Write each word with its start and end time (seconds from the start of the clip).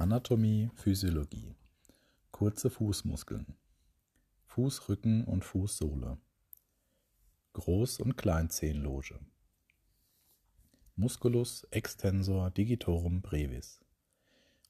Anatomie, 0.00 0.70
Physiologie. 0.76 1.54
Kurze 2.30 2.70
Fußmuskeln. 2.70 3.54
Fußrücken 4.46 5.24
und 5.24 5.44
Fußsohle. 5.44 6.16
Groß- 7.54 8.00
und 8.00 8.16
Kleinzehenloge. 8.16 9.20
Musculus 10.96 11.64
extensor 11.64 12.50
digitorum 12.50 13.20
brevis. 13.20 13.84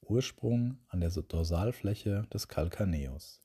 Ursprung 0.01 0.79
an 0.89 0.99
der 0.99 1.11
Dorsalfläche 1.11 2.27
des 2.33 2.49
Calcaneus 2.49 3.41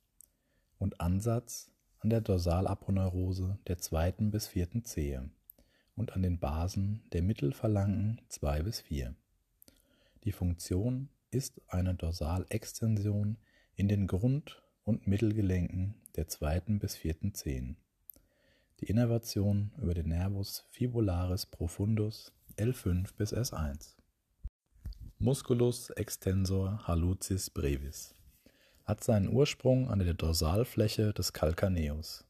und 0.79 0.99
Ansatz 0.99 1.69
an 1.99 2.09
der 2.09 2.21
Dorsalaponeurose 2.21 3.59
der 3.67 3.77
zweiten 3.77 4.31
bis 4.31 4.47
vierten 4.47 4.85
Zehe 4.85 5.29
und 5.95 6.13
an 6.13 6.23
den 6.23 6.39
Basen 6.39 7.03
der 7.13 7.21
Mittelphalangen 7.21 8.21
2 8.29 8.63
bis 8.63 8.79
4. 8.79 9.13
Die 10.23 10.31
Funktion 10.31 11.09
ist 11.35 11.61
eine 11.67 11.93
Dorsalextension 11.95 13.37
in 13.75 13.89
den 13.89 14.07
Grund- 14.07 14.63
und 14.85 15.05
Mittelgelenken 15.05 15.95
der 16.15 16.29
zweiten 16.29 16.79
bis 16.79 16.95
vierten 16.95 17.33
Zehen. 17.33 17.75
Die 18.79 18.85
Innervation 18.85 19.73
über 19.77 19.93
den 19.93 20.07
Nervus 20.07 20.63
fibularis 20.71 21.45
profundus 21.45 22.31
L5 22.57 23.13
bis 23.17 23.33
S1. 23.33 23.95
Musculus 25.19 25.89
extensor 25.89 26.87
hallucis 26.87 27.49
brevis 27.49 28.15
hat 28.85 29.03
seinen 29.03 29.27
Ursprung 29.27 29.89
an 29.89 29.99
der 29.99 30.13
Dorsalfläche 30.13 31.11
des 31.11 31.33
Calcaneus 31.33 32.23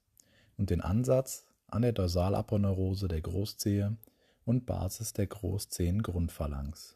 und 0.57 0.71
den 0.71 0.81
Ansatz 0.81 1.45
an 1.67 1.83
der 1.83 1.91
Dorsalaponeurose 1.91 3.07
der 3.07 3.21
Großzehe 3.21 3.97
und 4.45 4.65
Basis 4.65 5.13
der 5.13 5.27
Großzehengrundphalanx. 5.27 6.94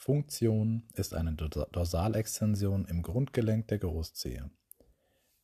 Funktion 0.00 0.84
ist 0.94 1.12
eine 1.12 1.32
Dorsalextension 1.32 2.84
im 2.84 3.02
Grundgelenk 3.02 3.66
der 3.66 3.78
Großzehe. 3.78 4.48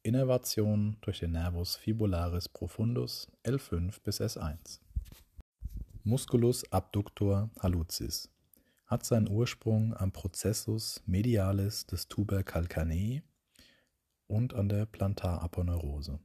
Innervation 0.04 0.96
durch 1.00 1.18
den 1.18 1.32
Nervus 1.32 1.74
fibularis 1.74 2.48
profundus 2.48 3.26
L5 3.42 4.00
bis 4.04 4.20
S1. 4.20 4.78
Musculus 6.04 6.72
abductor 6.72 7.50
hallucis 7.58 8.30
hat 8.86 9.04
seinen 9.04 9.28
Ursprung 9.28 9.92
am 9.96 10.12
Processus 10.12 11.02
medialis 11.04 11.86
des 11.86 12.06
Tuber 12.06 12.44
calcanei 12.44 13.24
und 14.28 14.54
an 14.54 14.68
der 14.68 14.86
Plantaraponeurose. 14.86 16.20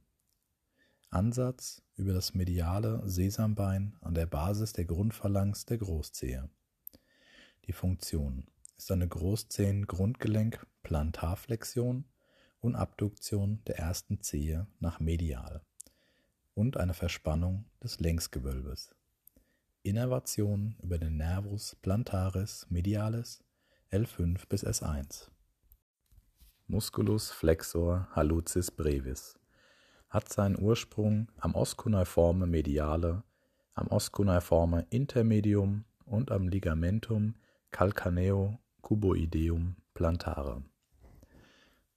Ansatz 1.09 1.81
über 1.95 2.13
das 2.13 2.35
mediale 2.35 3.01
Sesambein 3.09 3.97
an 4.01 4.13
der 4.13 4.27
Basis 4.27 4.71
der 4.73 4.85
Grundphalanx 4.85 5.65
der 5.65 5.79
Großzehe. 5.79 6.47
Die 7.69 7.73
Funktion 7.73 8.45
ist 8.77 8.91
eine 8.91 9.07
Großzehen-Grundgelenk-Plantarflexion 9.07 12.05
und 12.61 12.75
Abduktion 12.75 13.61
der 13.67 13.77
ersten 13.77 14.21
Zehe 14.21 14.65
nach 14.79 14.99
medial 14.99 15.61
und 16.55 16.77
eine 16.77 16.95
Verspannung 16.95 17.65
des 17.83 17.99
Längsgewölbes. 17.99 18.95
Innervation 19.83 20.77
über 20.81 20.97
den 20.97 21.17
Nervus 21.17 21.75
plantaris 21.75 22.65
medialis 22.71 23.43
L5 23.91 24.47
bis 24.49 24.65
S1. 24.65 25.29
Musculus 26.65 27.29
flexor 27.29 28.07
hallucis 28.15 28.71
brevis 28.71 29.37
hat 30.09 30.33
seinen 30.33 30.59
Ursprung 30.59 31.31
am 31.37 31.53
Oscuneiforme 31.53 32.47
mediale, 32.47 33.21
am 33.75 33.89
Oscuneiforme 33.89 34.87
intermedium 34.89 35.85
und 36.07 36.31
am 36.31 36.47
Ligamentum 36.47 37.35
calcaneo 37.71 38.59
cuboideum 38.81 39.75
plantare. 39.93 40.63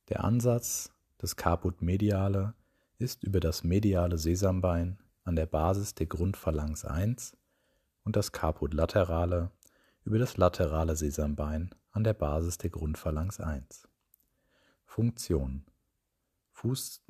Der 0.08 0.24
Ansatz 0.24 0.90
des 1.20 1.36
Caput 1.36 1.80
mediale 1.82 2.54
ist 2.98 3.22
über 3.22 3.40
das 3.40 3.64
mediale 3.64 4.18
Sesambein 4.18 4.98
an 5.24 5.36
der 5.36 5.46
Basis 5.46 5.94
der 5.94 6.06
Grundphalanx 6.06 6.84
1 6.84 7.36
und 8.04 8.16
das 8.16 8.32
Caput 8.32 8.74
laterale 8.74 9.50
über 10.04 10.18
das 10.18 10.36
laterale 10.36 10.96
Sesambein 10.96 11.74
an 11.92 12.04
der 12.04 12.14
Basis 12.14 12.58
der 12.58 12.70
Grundphalanx 12.70 13.40
1. 13.40 13.88
Funktion 14.84 15.64
Fuß, 16.50 17.02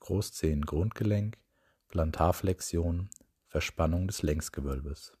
Großzehen, 0.00 0.62
Grundgelenk, 0.62 1.38
Plantarflexion, 1.88 3.10
Verspannung 3.46 4.06
des 4.06 4.22
Längsgewölbes. 4.22 5.12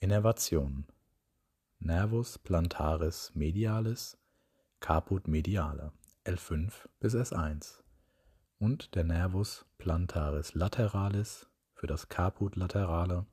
Innervation 0.00 0.86
Nervus 1.84 2.38
plantaris 2.38 3.32
medialis, 3.34 4.16
Caput 4.78 5.26
mediale 5.26 5.90
L5 6.24 6.70
bis 7.00 7.16
S1 7.16 7.82
und 8.60 8.94
der 8.94 9.02
Nervus 9.02 9.64
plantaris 9.78 10.54
lateralis 10.54 11.48
für 11.74 11.88
das 11.88 12.08
Caput 12.08 12.54
laterale 12.54 13.26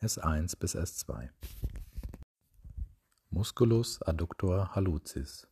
S1 0.00 0.58
bis 0.58 0.74
S2. 0.74 1.28
Musculus 3.28 4.00
adductor 4.00 4.74
hallucis. 4.74 5.46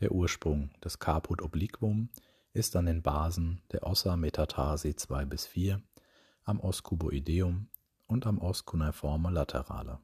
Der 0.00 0.12
Ursprung 0.12 0.68
des 0.84 0.98
Caput 0.98 1.40
obliquum 1.40 2.10
ist 2.52 2.76
an 2.76 2.84
den 2.84 3.00
Basen 3.00 3.62
der 3.72 3.86
Ossa 3.86 4.18
metatarsi 4.18 4.96
2 4.96 5.24
bis 5.24 5.46
4, 5.46 5.80
am 6.44 6.60
Os 6.60 6.82
cuboideum 6.82 7.68
und 8.06 8.26
am 8.26 8.38
Os 8.38 8.66
cuneiforme 8.66 9.30
laterale. 9.30 9.98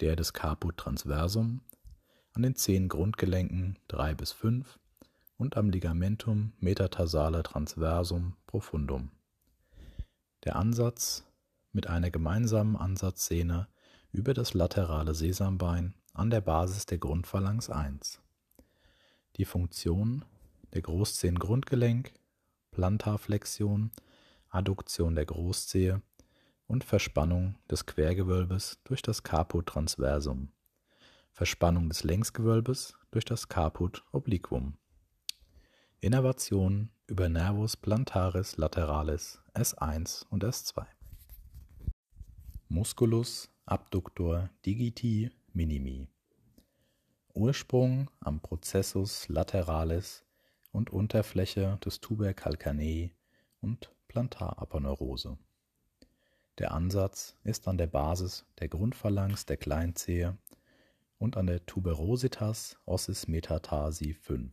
Der 0.00 0.14
des 0.14 0.32
Caput 0.32 0.76
transversum 0.76 1.62
an 2.32 2.42
den 2.42 2.54
zehn 2.54 2.88
Grundgelenken 2.88 3.78
3 3.88 4.14
bis 4.14 4.32
5 4.32 4.78
und 5.38 5.56
am 5.56 5.70
Ligamentum 5.70 6.52
metatarsale 6.58 7.42
transversum 7.42 8.36
profundum. 8.46 9.10
Der 10.44 10.56
Ansatz 10.56 11.24
mit 11.72 11.86
einer 11.86 12.10
gemeinsamen 12.10 12.76
Ansatzszene 12.76 13.68
über 14.12 14.34
das 14.34 14.54
laterale 14.54 15.14
Sesambein 15.14 15.94
an 16.12 16.30
der 16.30 16.40
Basis 16.40 16.86
der 16.86 16.98
Grundphalanx 16.98 17.70
1. 17.70 18.20
Die 19.36 19.44
Funktion 19.44 20.24
der 20.74 20.82
Großzehengrundgelenk, 20.82 22.12
Plantarflexion, 22.70 23.92
Adduktion 24.50 25.14
der 25.14 25.26
Großzehe 25.26 26.02
und 26.66 26.84
Verspannung 26.84 27.56
des 27.70 27.86
Quergewölbes 27.86 28.80
durch 28.84 29.02
das 29.02 29.22
Caput 29.22 29.66
transversum, 29.66 30.52
Verspannung 31.32 31.88
des 31.88 32.04
Längsgewölbes 32.04 32.94
durch 33.10 33.24
das 33.24 33.48
Caput 33.48 34.04
obliquum. 34.12 34.76
Innervation 36.00 36.90
über 37.06 37.28
Nervus 37.28 37.76
plantaris 37.76 38.56
lateralis 38.56 39.42
S1 39.54 40.26
und 40.28 40.44
S2. 40.44 40.86
Musculus 42.68 43.48
abductor 43.64 44.50
digiti 44.64 45.30
minimi. 45.52 46.08
Ursprung 47.32 48.10
am 48.20 48.40
Processus 48.40 49.28
lateralis 49.28 50.24
und 50.72 50.90
Unterfläche 50.90 51.78
des 51.84 52.00
Tuber 52.00 52.34
calcanei 52.34 53.14
und 53.60 53.90
Plantaraponeurose. 54.08 55.38
Der 56.58 56.72
Ansatz 56.72 57.36
ist 57.44 57.68
an 57.68 57.76
der 57.76 57.86
Basis 57.86 58.46
der 58.60 58.68
Grundphalanx 58.68 59.44
der 59.44 59.58
Kleinzehe 59.58 60.38
und 61.18 61.36
an 61.36 61.46
der 61.46 61.66
Tuberositas 61.66 62.78
ossis 62.86 63.28
metatarsi 63.28 64.14
5. 64.14 64.50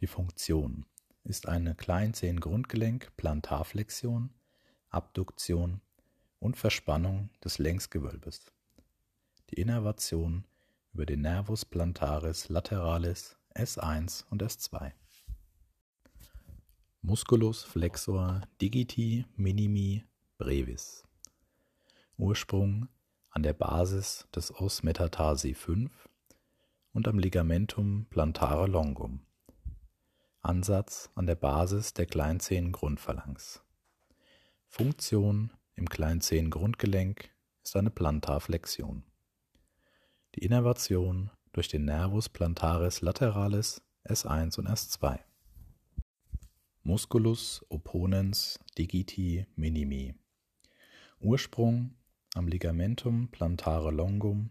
Die 0.00 0.06
Funktion 0.06 0.84
ist 1.24 1.48
eine 1.48 1.74
Kleinzehengrundgelenk-Plantarflexion, 1.74 4.28
Abduktion 4.90 5.80
und 6.38 6.58
Verspannung 6.58 7.30
des 7.42 7.56
Längsgewölbes. 7.58 8.52
Die 9.48 9.58
Innervation 9.60 10.44
über 10.92 11.06
den 11.06 11.22
Nervus 11.22 11.64
plantaris 11.64 12.50
lateralis 12.50 13.38
S1 13.54 14.26
und 14.28 14.42
S2. 14.42 14.92
Musculus 17.00 17.62
flexor 17.62 18.42
digiti 18.60 19.24
minimi 19.36 20.04
brevis. 20.38 21.04
Ursprung 22.16 22.88
an 23.30 23.42
der 23.42 23.52
Basis 23.52 24.26
des 24.34 24.54
Os 24.54 24.84
metatarsi 24.84 25.52
5 25.52 26.08
und 26.92 27.08
am 27.08 27.18
Ligamentum 27.18 28.06
plantare 28.08 28.68
longum. 28.68 29.26
Ansatz 30.40 31.10
an 31.16 31.26
der 31.26 31.34
Basis 31.34 31.92
der 31.92 32.06
Kleinzehengrundphalanx. 32.06 33.62
Funktion 34.68 35.52
im 35.74 35.88
Kleinzehengrundgelenk 35.88 37.30
ist 37.64 37.76
eine 37.76 37.90
Plantarflexion. 37.90 39.02
Die 40.36 40.44
Innervation 40.44 41.30
durch 41.52 41.66
den 41.66 41.84
Nervus 41.84 42.28
plantaris 42.28 43.00
lateralis 43.00 43.82
S1 44.04 44.58
und 44.58 44.68
S2. 44.68 45.18
Musculus 46.84 47.66
opponens 47.68 48.60
digiti 48.78 49.46
minimi. 49.56 50.14
Ursprung 51.20 51.96
am 52.34 52.46
Ligamentum 52.46 53.28
plantare 53.28 53.90
longum 53.90 54.50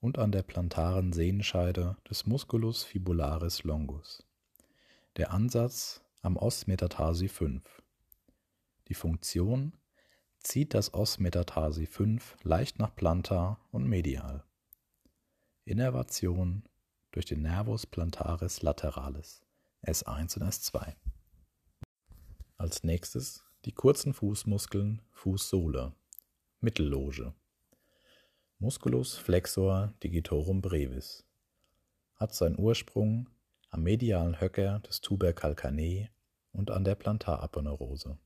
und 0.00 0.18
an 0.18 0.32
der 0.32 0.42
plantaren 0.42 1.12
Sehnenscheide 1.12 1.96
des 2.10 2.26
Musculus 2.26 2.82
fibularis 2.82 3.62
longus. 3.62 4.26
Der 5.16 5.32
Ansatz 5.32 6.02
am 6.20 6.36
Os 6.36 6.66
metatarsi 6.66 7.28
5. 7.28 7.62
Die 8.88 8.94
Funktion 8.94 9.74
zieht 10.40 10.74
das 10.74 10.92
Os 10.92 11.20
metatarsi 11.20 11.86
5 11.86 12.36
leicht 12.42 12.80
nach 12.80 12.96
plantar 12.96 13.60
und 13.70 13.88
medial. 13.88 14.44
Innervation 15.64 16.64
durch 17.12 17.26
den 17.26 17.42
Nervus 17.42 17.86
plantaris 17.86 18.62
lateralis 18.62 19.42
S1 19.86 20.36
und 20.36 20.48
S2. 20.48 20.96
Als 22.56 22.82
nächstes 22.82 23.44
die 23.64 23.72
kurzen 23.72 24.12
Fußmuskeln 24.12 25.02
Fußsohle, 25.12 25.92
Mittelloge. 26.60 27.32
Musculus 28.58 29.16
flexor 29.16 29.94
digitorum 30.02 30.60
brevis 30.60 31.24
hat 32.16 32.34
seinen 32.34 32.58
Ursprung 32.58 33.28
am 33.70 33.84
medialen 33.84 34.40
Höcker 34.40 34.80
des 34.80 35.00
Tuber 35.00 35.32
und 36.52 36.70
an 36.72 36.84
der 36.84 36.96
Plantaraponeurose. 36.96 38.18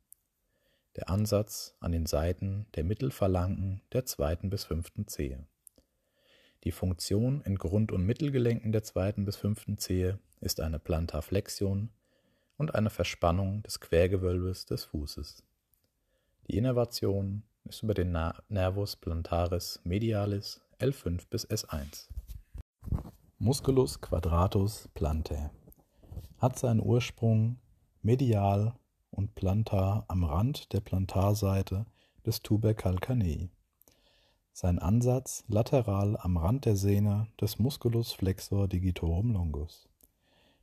Der 0.97 1.11
Ansatz 1.11 1.77
an 1.81 1.93
den 1.93 2.07
Seiten 2.07 2.67
der 2.75 2.85
Mittelphalanken 2.85 3.83
der 3.93 4.07
zweiten 4.07 4.49
bis 4.49 4.65
fünften 4.65 5.07
Zehe. 5.07 5.47
Die 6.65 6.73
Funktion 6.73 7.43
in 7.43 7.57
Grund- 7.57 7.93
und 7.93 8.07
Mittelgelenken 8.07 8.73
der 8.73 8.85
zweiten 8.85 9.27
bis 9.27 9.37
fünften 9.37 9.77
Zehe 9.77 10.19
ist 10.41 10.61
eine 10.61 10.79
Plantarflexion 10.79 11.91
und 12.57 12.75
eine 12.75 12.91
Verspannung 12.91 13.63
des 13.63 13.81
Quergewölbes 13.81 14.67
des 14.67 14.85
Fußes. 14.85 15.45
Die 16.49 16.57
Innervation 16.57 17.43
ist 17.65 17.83
über 17.83 17.95
den 17.95 18.17
Nervus 18.49 18.97
plantaris 18.97 19.81
medialis 19.85 20.61
L5 20.79 21.23
bis 21.29 21.47
S1. 21.49 22.09
Musculus 23.39 24.01
quadratus 24.01 24.89
plantae 24.95 25.51
hat 26.39 26.59
seinen 26.59 26.81
Ursprung 26.81 27.59
medial 28.03 28.75
und 29.11 29.35
plantar 29.35 30.05
am 30.09 30.25
Rand 30.25 30.73
der 30.73 30.81
Plantarseite 30.81 31.87
des 32.25 32.43
Tuber 32.43 32.75
calcanei. 32.75 33.49
Sein 34.53 34.79
Ansatz 34.79 35.45
lateral 35.49 36.17
am 36.19 36.37
Rand 36.37 36.65
der 36.65 36.77
Sehne 36.77 37.29
des 37.41 37.59
Musculus 37.59 38.13
flexor 38.13 38.69
digitorum 38.69 39.33
longus. 39.33 39.89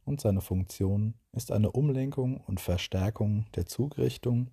Und 0.06 0.22
seine 0.22 0.42
Funktion 0.42 1.14
ist 1.32 1.52
eine 1.52 1.72
Umlenkung 1.72 2.38
und 2.38 2.60
Verstärkung 2.60 3.46
der 3.56 3.66
Zugrichtung 3.66 4.50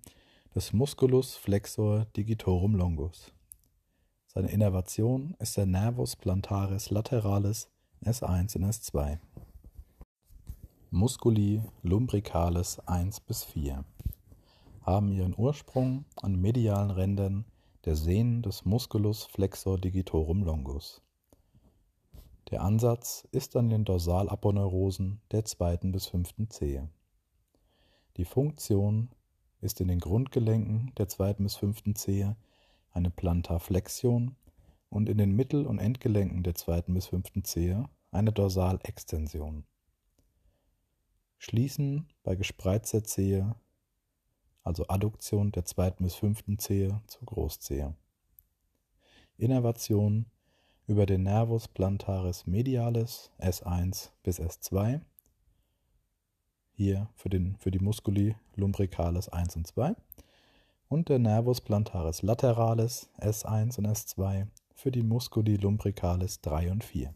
des 0.55 0.73
Musculus 0.73 1.35
flexor 1.35 2.05
digitorum 2.15 2.75
longus. 2.75 3.33
Seine 4.27 4.49
Innervation 4.49 5.35
ist 5.39 5.57
der 5.57 5.65
Nervus 5.65 6.15
plantaris 6.15 6.89
lateralis 6.89 7.69
S1 8.03 8.55
und 8.55 8.65
S2. 8.65 9.19
Musculi 10.89 11.61
lumbricalis 11.83 12.79
1 12.79 13.19
bis 13.21 13.43
4 13.43 13.83
haben 14.81 15.11
ihren 15.11 15.37
Ursprung 15.37 16.05
an 16.15 16.39
medialen 16.39 16.91
Rändern 16.91 17.45
der 17.85 17.95
Sehnen 17.95 18.41
des 18.41 18.65
Musculus 18.65 19.25
flexor 19.25 19.77
digitorum 19.77 20.43
longus. 20.43 21.01
Der 22.51 22.63
Ansatz 22.63 23.25
ist 23.31 23.55
an 23.55 23.69
den 23.69 23.85
Dorsalaponeurosen 23.85 25.21
der 25.31 25.45
zweiten 25.45 25.93
bis 25.93 26.07
fünften 26.07 26.49
Zehe. 26.49 26.89
Die 28.17 28.25
Funktion 28.25 29.09
ist 29.61 29.79
in 29.79 29.87
den 29.87 29.99
Grundgelenken 29.99 30.91
der 30.97 31.07
zweiten 31.07 31.43
bis 31.43 31.55
fünften 31.55 31.95
Zehe 31.95 32.35
eine 32.91 33.09
Plantarflexion 33.09 34.35
und 34.89 35.07
in 35.07 35.17
den 35.17 35.33
Mittel- 35.33 35.65
und 35.65 35.79
Endgelenken 35.79 36.43
der 36.43 36.55
zweiten 36.55 36.93
bis 36.93 37.07
fünften 37.07 37.45
Zehe 37.45 37.87
eine 38.11 38.33
Dorsalextension. 38.33 39.63
Schließen 41.37 42.09
bei 42.21 42.35
gespreizter 42.35 43.05
Zehe, 43.05 43.55
also 44.63 44.89
Adduktion 44.89 45.53
der 45.53 45.63
zweiten 45.63 46.03
bis 46.03 46.15
fünften 46.15 46.59
Zehe 46.59 47.01
zur 47.07 47.25
Großzehe. 47.27 47.95
Innervation 49.37 50.25
über 50.91 51.05
den 51.05 51.23
Nervus 51.23 51.69
plantaris 51.69 52.45
medialis 52.45 53.31
S1 53.39 54.09
bis 54.23 54.41
S2 54.41 54.99
hier 56.73 57.07
für, 57.15 57.29
den, 57.29 57.55
für 57.55 57.71
die 57.71 57.79
Musculi 57.79 58.35
lumbricalis 58.57 59.29
1 59.29 59.55
und 59.55 59.67
2 59.67 59.95
und 60.89 61.07
der 61.07 61.19
Nervus 61.19 61.61
plantaris 61.61 62.23
lateralis 62.23 63.09
S1 63.21 63.77
und 63.77 63.87
S2 63.87 64.47
für 64.75 64.91
die 64.91 65.01
Musculi 65.01 65.55
lumbricalis 65.55 66.41
3 66.41 66.71
und 66.71 66.83
4. 66.83 67.15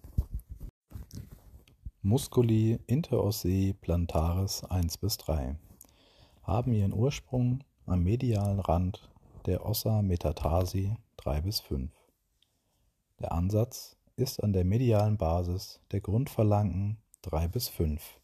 Musculi 2.01 2.79
interossei 2.87 3.75
plantaris 3.81 4.63
1 4.63 4.99
bis 4.99 5.17
3 5.17 5.57
haben 6.43 6.71
ihren 6.71 6.93
Ursprung 6.93 7.59
am 7.85 8.03
medialen 8.03 8.61
Rand 8.61 9.09
der 9.45 9.65
Ossa 9.65 10.01
metatarsi 10.01 10.95
3 11.17 11.41
bis 11.41 11.59
5. 11.59 11.94
Der 13.19 13.31
Ansatz 13.31 13.95
ist 14.17 14.43
an 14.43 14.51
der 14.51 14.65
medialen 14.65 15.15
Basis 15.17 15.79
der 15.91 16.01
Grundphalanken 16.01 16.97
3 17.21 17.47
bis 17.47 17.69
5 17.69 18.19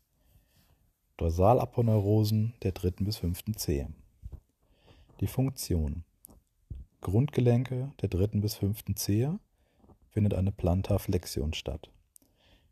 Dorsalaponeurosen 1.15 2.55
der 2.61 2.73
dritten 2.73 3.05
bis 3.05 3.15
fünften 3.15 3.55
Zehe. 3.55 3.87
Die 5.21 5.27
Funktion 5.27 6.03
Grundgelenke 6.99 7.93
der 8.01 8.09
dritten 8.09 8.41
bis 8.41 8.55
fünften 8.55 8.97
Zehe 8.97 9.39
findet 10.09 10.33
eine 10.33 10.51
Plantarflexion 10.51 11.53
statt. 11.53 11.89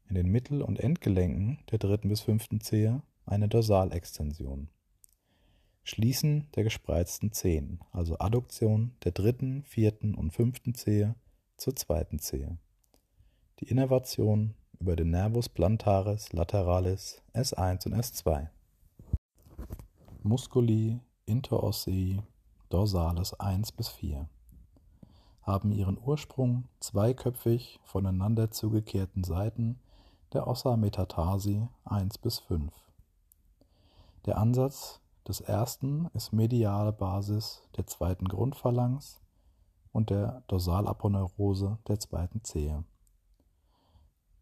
In 0.10 0.16
den 0.16 0.28
Mittel- 0.28 0.62
und 0.62 0.78
Endgelenken 0.78 1.60
der 1.72 1.80
dritten 1.80 2.10
bis 2.10 2.20
fünften 2.20 2.60
Zehe 2.60 3.02
eine 3.26 3.48
Dorsalextension. 3.48 4.68
Schließen 5.84 6.48
der 6.56 6.66
gespreizten 6.66 7.32
Zehen, 7.32 7.80
also 7.94 8.20
Adduktion 8.20 8.92
der 9.06 9.14
dritten, 9.14 9.64
vierten 9.64 10.16
und 10.16 10.32
fünften 10.32 10.74
Zehe 10.74 11.16
zur 11.60 11.76
zweiten 11.76 12.20
Zehe. 12.20 12.58
Die 13.60 13.66
Innervation 13.66 14.56
über 14.80 14.96
den 14.96 15.12
Nervus 15.12 15.50
plantaris 15.50 16.32
lateralis 16.32 17.22
S1 17.34 17.86
und 17.88 17.96
S2. 17.96 18.48
Musculi 20.24 21.00
interossei 21.26 22.20
dorsalis 22.70 23.34
1 23.34 23.74
bis 23.74 23.90
4 23.90 24.28
haben 25.42 25.72
ihren 25.72 25.98
Ursprung 25.98 26.66
zweiköpfig 26.80 27.80
voneinander 27.84 28.52
zugekehrten 28.52 29.24
Seiten 29.24 29.80
der 30.32 30.48
Ossa 30.48 30.78
metatarsi 30.78 31.68
1 31.86 32.20
bis 32.20 32.40
5. 32.40 32.72
Der 34.26 34.38
Ansatz 34.38 35.02
des 35.28 35.42
ersten 35.42 36.08
ist 36.14 36.34
mediale 36.34 36.94
Basis 36.94 37.64
der 37.78 37.88
zweiten 37.88 38.28
Grundphalanx 38.28 39.20
und 39.92 40.10
der 40.10 40.44
Dorsalaponeurose 40.48 41.80
der 41.88 42.00
zweiten 42.00 42.44
Zehe. 42.44 42.84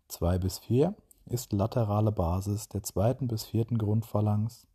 2 0.07 0.37
bis 0.39 0.59
4 0.59 0.95
ist 1.25 1.53
laterale 1.53 2.11
Basis 2.11 2.69
der 2.69 2.83
zweiten 2.83 3.27
bis 3.27 3.45
vierten 3.45 3.77
Grundphalanx 3.77 4.67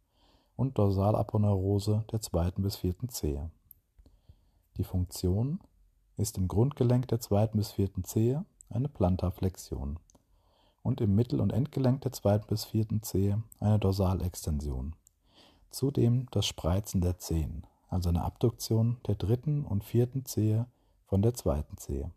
und 0.57 0.79
Dorsalaponeurose 0.79 2.05
der 2.13 2.21
zweiten 2.21 2.63
bis 2.63 2.77
vierten 2.77 3.09
Zehe. 3.09 3.51
Die 4.77 4.85
Funktion 4.85 5.61
ist 6.17 6.39
im 6.39 6.49
Grundgelenk 6.49 7.09
der 7.09 7.21
zweiten 7.21 7.59
bis 7.59 7.73
vierten 7.73 8.05
Zehe 8.05 8.45
eine 8.69 8.89
Plantarflexion 8.89 9.99
und 10.83 11.01
im 11.01 11.15
Mittel- 11.15 11.41
und 11.41 11.53
Endgelenk 11.53 12.03
der 12.03 12.13
zweiten 12.13 12.47
bis 12.47 12.65
vierten 12.65 13.03
Zehe 13.03 13.43
eine 13.61 13.79
Dorsalextension. 13.79 14.95
Zudem 15.71 16.27
das 16.31 16.47
Spreizen 16.47 17.01
der 17.01 17.19
Zehen, 17.19 17.67
also 17.93 18.09
eine 18.09 18.25
Abduktion 18.25 18.97
der 19.07 19.17
dritten 19.17 19.65
und 19.65 19.85
vierten 19.85 20.25
Zehe 20.25 20.67
von 21.05 21.21
der 21.21 21.35
zweiten 21.35 21.77
Zehe. 21.77 22.11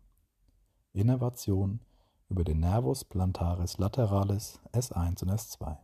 Innervation 0.94 1.80
über 2.30 2.44
den 2.44 2.60
Nervus 2.60 3.04
plantaris 3.04 3.76
lateralis 3.76 4.58
S1 4.72 5.22
und 5.22 5.30
S2. 5.30 5.76